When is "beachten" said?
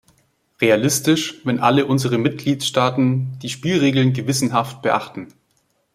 4.81-5.27